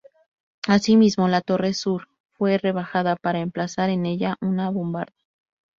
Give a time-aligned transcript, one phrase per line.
[0.67, 5.13] Así mismo, la torre sur fue rebajada para emplazar en ella una bombarda.